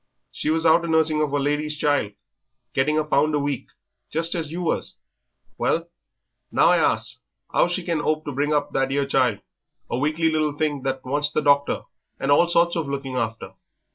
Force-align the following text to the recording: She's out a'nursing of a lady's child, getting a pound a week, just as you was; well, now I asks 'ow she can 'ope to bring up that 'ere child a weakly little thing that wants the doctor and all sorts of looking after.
She's 0.31 0.65
out 0.65 0.83
a'nursing 0.83 1.21
of 1.21 1.31
a 1.31 1.37
lady's 1.37 1.77
child, 1.77 2.13
getting 2.73 2.97
a 2.97 3.03
pound 3.03 3.35
a 3.35 3.39
week, 3.39 3.67
just 4.09 4.33
as 4.33 4.51
you 4.51 4.63
was; 4.63 4.97
well, 5.59 5.89
now 6.51 6.69
I 6.69 6.77
asks 6.77 7.19
'ow 7.53 7.67
she 7.67 7.83
can 7.83 8.01
'ope 8.01 8.25
to 8.25 8.31
bring 8.31 8.51
up 8.51 8.71
that 8.71 8.91
'ere 8.91 9.05
child 9.05 9.41
a 9.91 9.99
weakly 9.99 10.31
little 10.31 10.53
thing 10.57 10.81
that 10.81 11.05
wants 11.05 11.29
the 11.29 11.43
doctor 11.43 11.83
and 12.19 12.31
all 12.31 12.47
sorts 12.47 12.75
of 12.75 12.87
looking 12.89 13.15
after. 13.15 13.53